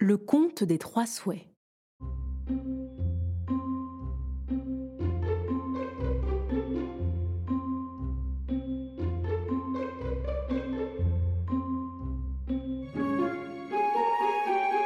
[0.00, 1.44] Le conte des trois souhaits.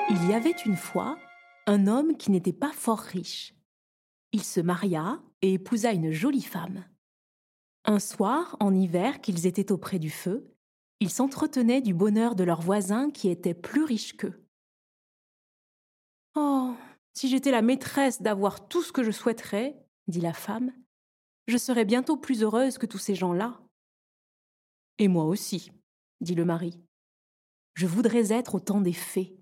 [0.08, 1.18] Il y avait une fois
[1.66, 3.54] un homme qui n'était pas fort riche.
[4.32, 6.86] Il se maria et épousa une jolie femme.
[7.84, 10.50] Un soir, en hiver, qu'ils étaient auprès du feu,
[11.00, 14.41] ils s'entretenaient du bonheur de leurs voisins qui étaient plus riches qu'eux.
[16.34, 16.74] Oh,
[17.14, 19.76] si j'étais la maîtresse d'avoir tout ce que je souhaiterais,
[20.08, 20.72] dit la femme,
[21.46, 23.60] je serais bientôt plus heureuse que tous ces gens-là.
[24.98, 25.72] Et moi aussi,
[26.20, 26.80] dit le mari.
[27.74, 29.36] Je voudrais être au temps des fées,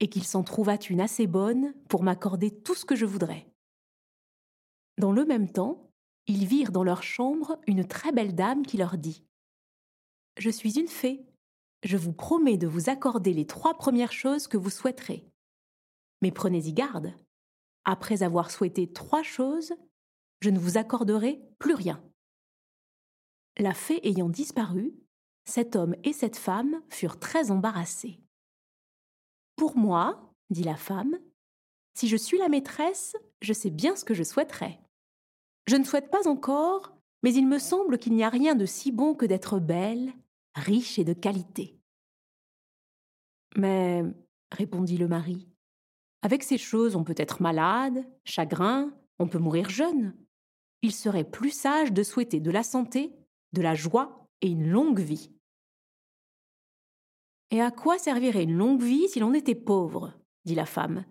[0.00, 3.46] et qu'il s'en trouvât une assez bonne pour m'accorder tout ce que je voudrais.
[4.98, 5.90] Dans le même temps,
[6.26, 9.24] ils virent dans leur chambre une très belle dame qui leur dit
[10.36, 11.24] Je suis une fée.
[11.84, 15.27] Je vous promets de vous accorder les trois premières choses que vous souhaiterez.
[16.22, 17.14] Mais prenez-y garde.
[17.84, 19.72] Après avoir souhaité trois choses,
[20.40, 22.02] je ne vous accorderai plus rien.
[23.56, 24.94] La fée ayant disparu,
[25.44, 28.20] cet homme et cette femme furent très embarrassés.
[29.56, 31.18] Pour moi, dit la femme,
[31.94, 34.78] si je suis la maîtresse, je sais bien ce que je souhaiterais.
[35.66, 38.92] Je ne souhaite pas encore, mais il me semble qu'il n'y a rien de si
[38.92, 40.12] bon que d'être belle,
[40.54, 41.76] riche et de qualité.
[43.56, 44.04] Mais,
[44.52, 45.47] répondit le mari,
[46.22, 50.16] avec ces choses on peut être malade, chagrin, on peut mourir jeune.
[50.82, 53.12] Il serait plus sage de souhaiter de la santé,
[53.52, 55.30] de la joie et une longue vie.
[57.50, 60.12] Et à quoi servirait une longue vie si l'on était pauvre?
[60.44, 61.04] dit la femme.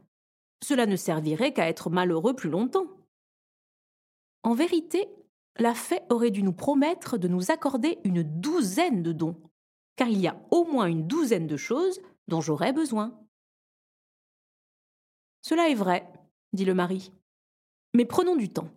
[0.64, 2.88] Cela ne servirait qu'à être malheureux plus longtemps.
[4.44, 5.08] En vérité,
[5.58, 9.42] la fée aurait dû nous promettre de nous accorder une douzaine de dons,
[9.96, 13.20] car il y a au moins une douzaine de choses dont j'aurais besoin.
[15.48, 16.06] Cela est vrai,
[16.52, 17.14] dit le mari.
[17.94, 18.70] Mais prenons du temps.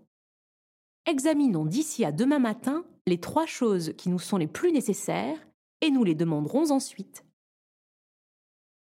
[1.04, 5.44] Examinons d'ici à demain matin les trois choses qui nous sont les plus nécessaires
[5.80, 7.24] et nous les demanderons ensuite.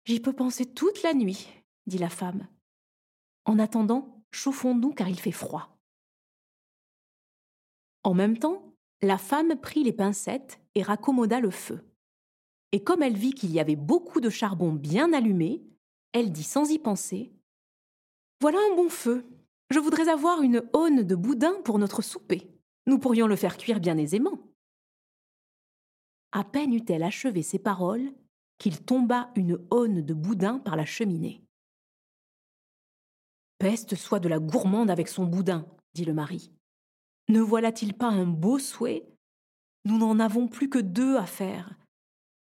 [0.05, 1.49] J'y peux penser toute la nuit,
[1.87, 2.47] dit la femme.
[3.47, 5.81] En attendant, chauffons-nous car il fait froid.
[8.03, 11.81] En même temps, la femme prit les pincettes et raccommoda le feu.
[12.73, 15.63] Et comme elle vit qu'il y avait beaucoup de charbon bien allumé,
[16.13, 17.33] elle dit sans y penser
[18.41, 19.27] Voilà un bon feu.
[19.71, 22.49] Je voudrais avoir une aune de boudin pour notre souper.
[22.87, 24.39] Nous pourrions le faire cuire bien aisément.
[26.33, 28.13] À peine eut-elle achevé ces paroles
[28.59, 31.43] qu'il tomba une aune de boudin par la cheminée.
[33.59, 36.53] Peste soit de la gourmande avec son boudin, dit le mari.
[37.29, 39.09] Ne voilà-t-il pas un beau souhait?
[39.85, 41.77] Nous n'en avons plus que deux à faire.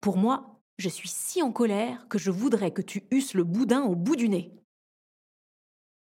[0.00, 3.82] Pour moi, je suis si en colère que je voudrais que tu eusses le boudin
[3.82, 4.52] au bout du nez.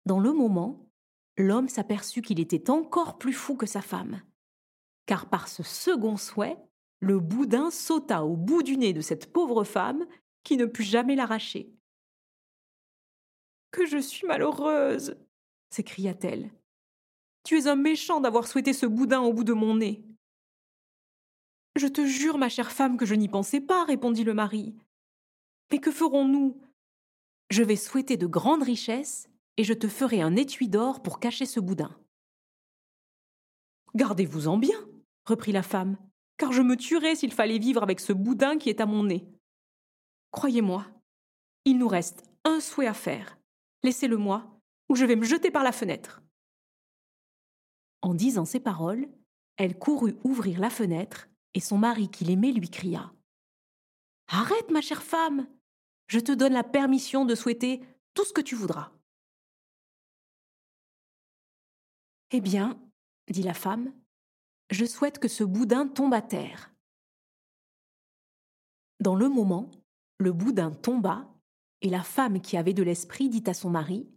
[0.07, 0.89] Dans le moment,
[1.37, 4.23] l'homme s'aperçut qu'il était encore plus fou que sa femme,
[5.07, 6.59] car par ce second souhait,
[7.01, 10.07] le boudin sauta au bout du nez de cette pauvre femme
[10.45, 11.73] qui ne put jamais l'arracher.
[13.71, 15.17] Que je suis malheureuse
[15.71, 16.51] s'écria-t-elle.
[17.45, 20.05] Tu es un méchant d'avoir souhaité ce boudin au bout de mon nez.
[21.77, 24.75] Je te jure, ma chère femme, que je n'y pensais pas, répondit le mari.
[25.73, 26.61] Mais que ferons-nous?
[27.51, 31.47] Je vais souhaiter de grandes richesses, et je te ferai un étui d'or pour cacher
[31.47, 31.95] ce boudin.
[33.95, 34.79] Gardez-vous-en bien,
[35.27, 35.97] reprit la femme,
[36.39, 39.27] car je me tuerais s'il fallait vivre avec ce boudin qui est à mon nez.
[40.31, 40.87] Croyez-moi,
[41.65, 43.39] il nous reste un souhait à faire.
[43.83, 44.59] Laissez-le moi,
[44.89, 46.23] ou je vais me jeter par la fenêtre.
[48.01, 49.09] En disant ces paroles,
[49.57, 53.13] elle courut ouvrir la fenêtre, et son mari qui l'aimait lui cria.
[54.29, 55.47] Arrête, ma chère femme.
[56.07, 57.83] Je te donne la permission de souhaiter
[58.15, 58.91] tout ce que tu voudras.
[62.35, 62.81] Eh bien,
[63.31, 63.93] dit la femme,
[64.71, 66.73] je souhaite que ce boudin tombe à terre.
[69.01, 69.71] Dans le moment,
[70.19, 71.29] le boudin tomba,
[71.83, 74.09] et la femme qui avait de l'esprit dit à son mari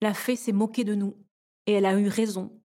[0.00, 1.16] La fée s'est moquée de nous,
[1.66, 2.62] et elle a eu raison.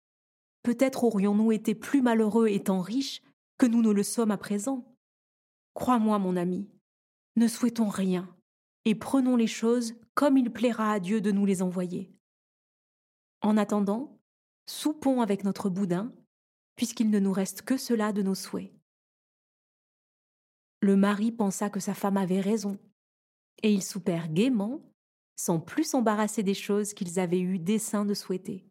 [0.64, 3.22] Peut-être aurions-nous été plus malheureux étant riches
[3.60, 4.92] que nous ne le sommes à présent.
[5.76, 6.68] Crois-moi, mon ami,
[7.36, 8.28] ne souhaitons rien,
[8.86, 12.17] et prenons les choses comme il plaira à Dieu de nous les envoyer.
[13.42, 14.20] En attendant,
[14.66, 16.14] soupons avec notre boudin,
[16.76, 18.74] puisqu'il ne nous reste que cela de nos souhaits.
[20.82, 22.78] Le mari pensa que sa femme avait raison,
[23.64, 24.82] et ils soupèrent gaiement,
[25.36, 28.66] sans plus s'embarrasser des choses qu'ils avaient eu dessein de souhaiter.